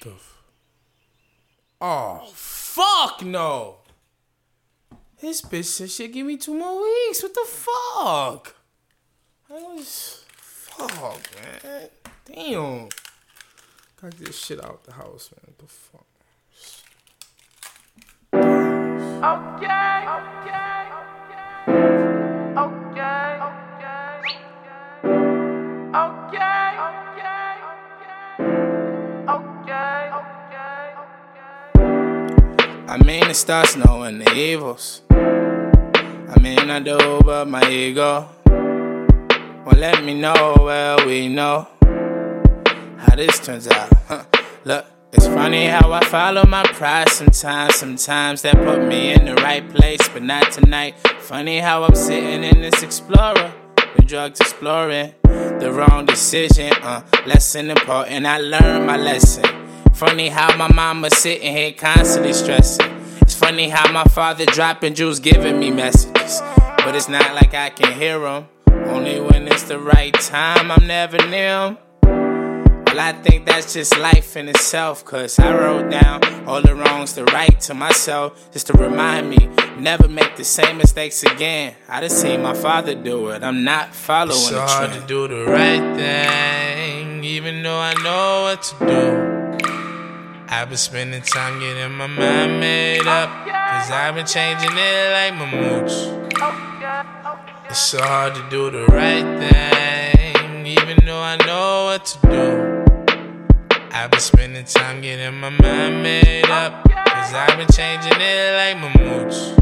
[0.00, 0.42] The f-
[1.80, 3.76] oh, fuck no.
[5.20, 7.22] This bitch said she'd give me two more weeks.
[7.22, 8.54] What the fuck?
[9.50, 10.24] I was.
[10.36, 11.88] Fuck, man.
[12.24, 12.88] Damn.
[14.00, 15.40] Got this shit out the house, man.
[15.46, 16.04] What the fuck?
[19.18, 20.37] Okay, okay,
[32.88, 35.02] I mean, it starts knowing the evils.
[35.10, 40.56] I mean, I do, but my ego won't let me know.
[40.58, 43.92] Well, we know how this turns out.
[44.06, 44.24] Huh.
[44.64, 47.74] Look, it's funny how I follow my pride sometimes.
[47.74, 50.98] Sometimes that put me in the right place, but not tonight.
[51.20, 53.52] Funny how I'm sitting in this explorer,
[53.96, 55.12] the drugs exploring.
[55.24, 58.24] The wrong decision, uh, lesson important.
[58.24, 59.57] I learned my lesson.
[59.98, 62.86] Funny how my mama sitting here constantly stressing.
[63.20, 66.40] It's funny how my father dropping jewels giving me messages.
[66.84, 68.46] But it's not like I can hear them.
[68.86, 71.78] Only when it's the right time, I'm never near 'em.
[72.04, 75.04] Well, I think that's just life in itself.
[75.04, 78.32] Cause I wrote down all the wrongs to right to myself.
[78.52, 81.74] Just to remind me, never make the same mistakes again.
[81.88, 83.42] I done seen my father do it.
[83.42, 85.02] I'm not following It's the hard trend.
[85.02, 89.27] to do the right thing, even though I know what to do.
[90.50, 95.12] I've been spending time getting my mind made up, oh, cause I've been changing it
[95.12, 95.92] like my moods.
[96.40, 102.06] Oh, oh, it's so hard to do the right thing, even though I know what
[102.06, 102.84] to do.
[103.92, 108.78] I've been spending time getting my mind made up, cause I've been changing it like
[108.78, 109.54] my moods.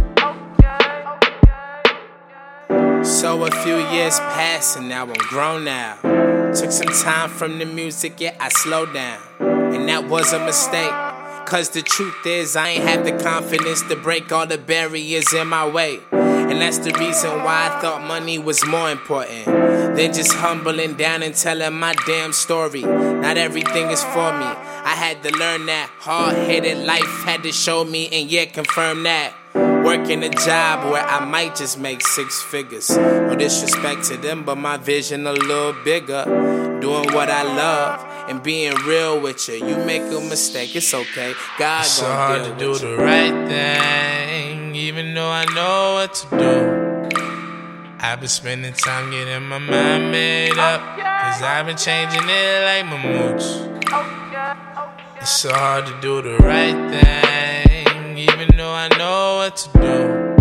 [3.20, 5.97] So a few years passed and now I'm grown now.
[6.55, 9.56] Took some time from the music, yeah, I slowed down.
[9.75, 10.92] And that was a mistake.
[11.46, 15.46] Cause the truth is, I ain't have the confidence to break all the barriers in
[15.46, 16.01] my way.
[16.11, 21.23] And that's the reason why I thought money was more important than just humbling down
[21.23, 22.83] and telling my damn story.
[22.83, 24.46] Not everything is for me.
[24.46, 25.91] I had to learn that.
[25.98, 29.35] Hard headed life had to show me, and yet confirm that.
[29.86, 32.91] Working a job where I might just make six figures.
[32.91, 36.24] No disrespect to them, but my vision a little bigger.
[36.80, 39.55] Doing what I love and being real with you.
[39.64, 41.35] You make a mistake, it's okay.
[41.57, 45.45] God It's so gonna hard deal to do with the right thing, even though I
[45.55, 47.17] know what to do.
[48.01, 52.86] I've been spending time getting my mind made up, cause I've been changing it like
[52.86, 53.63] my moods.
[55.20, 57.76] It's so hard to do the right thing,
[58.19, 60.37] even though I know what to do.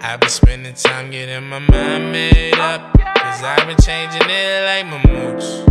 [0.00, 4.86] I've been spending time getting my mind made up, cause I've been changing it like
[4.86, 5.64] my moods.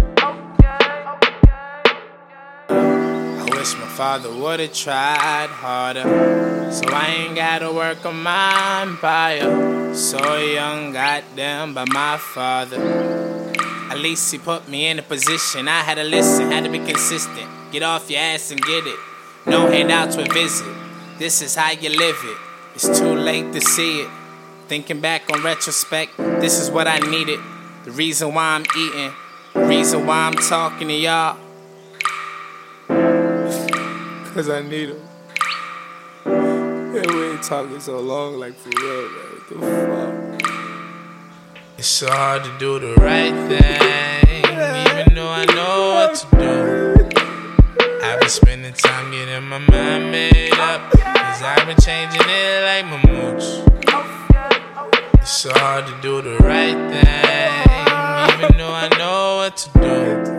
[2.70, 6.72] I wish my father would've tried harder.
[6.72, 9.94] So I ain't gotta work on my empire.
[9.94, 12.82] So young, goddamn, by my father.
[13.92, 15.68] At least he put me in a position.
[15.68, 17.48] I had to listen, had to be consistent.
[17.72, 19.00] Get off your ass and get it.
[19.46, 20.83] No handouts with visit.
[21.20, 22.38] This is how you live it.
[22.74, 24.10] It's too late to see it.
[24.68, 27.40] Thinking back on retrospect, this is what I needed.
[27.86, 29.14] The reason why I'm eating,
[29.54, 31.38] the reason why I'm talking to y'all.
[34.34, 35.02] Cause I need him.
[36.26, 39.26] And we ain't talking so long, like for real, man.
[39.36, 41.78] What the fuck?
[41.78, 44.46] It's so hard to do the right thing,
[45.00, 46.94] even though I know what to do.
[48.02, 50.54] I've been spending time getting my mind made
[51.46, 53.62] I've been changing it like my moods.
[55.22, 60.38] It's hard to do the right thing, even though I know what to do.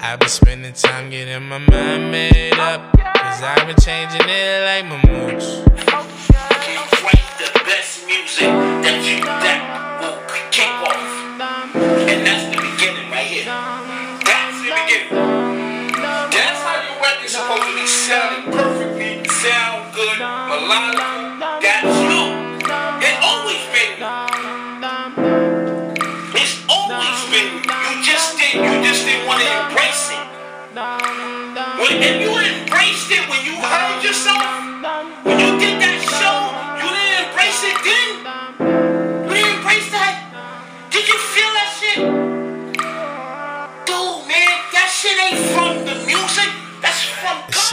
[0.00, 4.86] I've been spending time getting my mind made up, cause I've been changing it like
[4.86, 5.64] my moods.
[5.66, 10.18] Can't write the best music that you that will
[10.50, 11.09] kick off.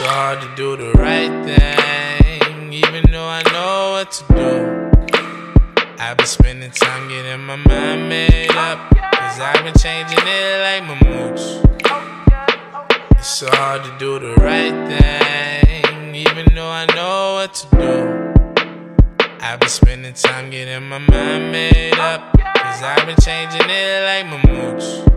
[0.07, 4.55] Hard to do the right thing, even though I know what to do.
[5.99, 10.83] I've been spending time getting my mind made up, cause I've been changing it like
[10.87, 11.59] my moods.
[13.17, 17.97] It's so hard to do the right thing, even though I know what to do.
[19.41, 24.25] I've been spending time getting my mind made up, cause I've been changing it like
[24.25, 25.16] my moods.